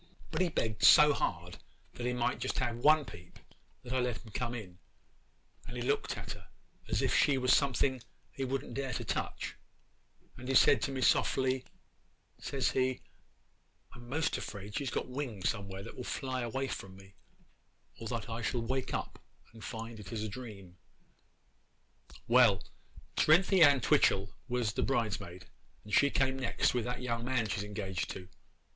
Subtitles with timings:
[0.31, 1.59] 'But he begged so hard
[1.93, 3.37] that he might just have one peep,
[3.83, 4.79] that I let him come in,
[5.67, 6.47] and he looked at her
[6.89, 8.01] as if she was something
[8.31, 9.57] he wouldn't dare to touch,
[10.37, 11.65] and he said to me softly,
[12.39, 13.03] says he,
[13.93, 17.13] "I'm 'most afraid she has got wings somewhere that will fly away from me,
[17.99, 19.21] or that I shall wake up
[19.53, 20.77] and find it is a dream."
[22.27, 22.63] 'Well,
[23.15, 25.45] Cerinthy Ann Twitchel was the bridesmaid,
[25.83, 28.29] and she came next with that young man she is engaged to.